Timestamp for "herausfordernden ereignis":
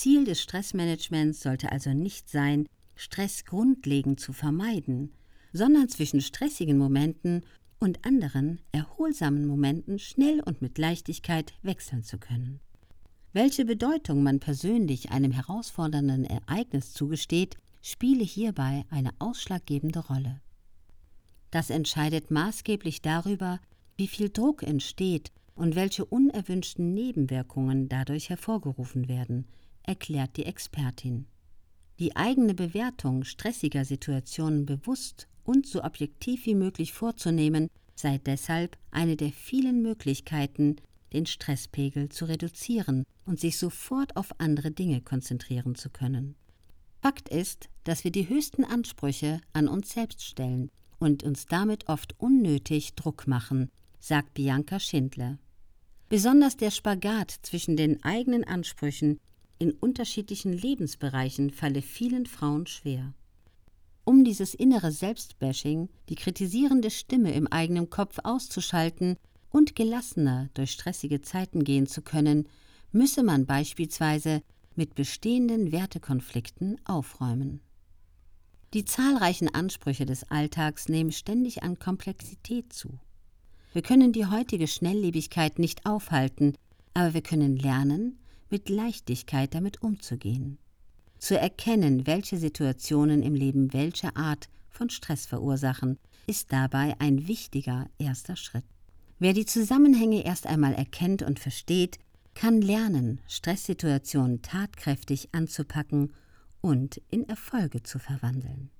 15.32-16.94